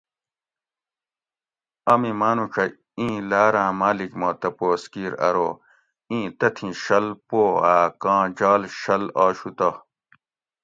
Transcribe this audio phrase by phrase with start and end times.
[1.91, 2.65] "امی ماۤنوچۤہ
[2.99, 5.49] این لاراں ماۤلیک ما تپوس کیر ارو""
[6.09, 7.41] ایں تتھیں شُل پو
[7.73, 9.69] آ کاں جال شُل آشوتہ""؟"